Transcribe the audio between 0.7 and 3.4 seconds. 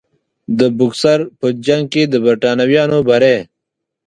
بوکسر په جنګ کې د برټانویانو بری.